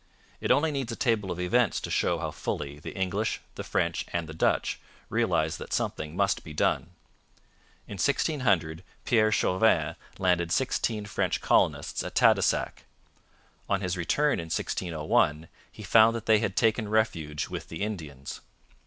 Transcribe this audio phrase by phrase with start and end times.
[0.39, 4.03] It only needs a table of events to show how fully the English, the French,
[4.11, 6.89] and the Dutch realized that something must be done.
[7.87, 12.83] In 1600 Pierre Chauvin landed sixteen French colonists at Tadoussac.
[13.69, 18.41] On his return in 1601 he found that they had taken refuge with the Indians.